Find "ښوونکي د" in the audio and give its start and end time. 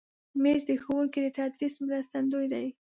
0.83-1.27